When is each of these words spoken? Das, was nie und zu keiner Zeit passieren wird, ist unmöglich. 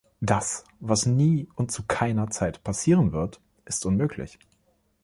Das, 0.19 0.63
was 0.79 1.05
nie 1.05 1.47
und 1.53 1.71
zu 1.71 1.83
keiner 1.83 2.27
Zeit 2.31 2.63
passieren 2.63 3.11
wird, 3.11 3.39
ist 3.65 3.85
unmöglich. 3.85 4.39